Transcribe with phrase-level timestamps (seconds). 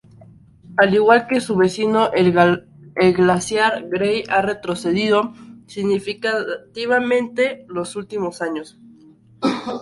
[0.77, 2.33] Al igual que su vecino, el
[3.13, 5.31] glaciar Grey, ha retrocedido
[5.67, 8.79] significativamente los últimos años.